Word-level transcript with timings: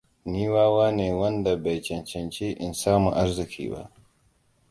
Ni 0.31 0.43
wawa 0.53 0.85
ne 0.97 1.07
wanda 1.19 1.53
bai 1.63 1.79
cancanci 1.85 2.47
in 2.63 2.73
samu 2.81 3.09
arziki 3.21 3.65
ba. 3.71 3.81